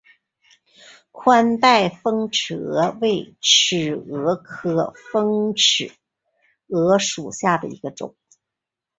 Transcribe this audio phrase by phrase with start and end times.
[1.11, 5.91] 宽带峰尺蛾为尺蛾科峰尺
[6.65, 8.15] 蛾属下的一个种。